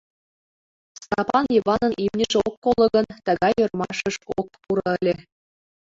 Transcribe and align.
Стапан 1.03 1.45
Йыванын 1.55 1.93
имньыже 2.03 2.37
ок 2.47 2.55
коло 2.63 2.85
гын, 2.95 3.05
тыгай 3.25 3.53
ӧрмашыш 3.63 4.15
ок 4.39 4.47
пуро 4.61 4.87
ыле. 4.97 5.13